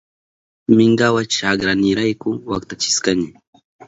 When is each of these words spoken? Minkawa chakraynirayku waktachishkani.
Minkawa 0.77 1.21
chakraynirayku 1.33 2.29
waktachishkani. 2.51 3.27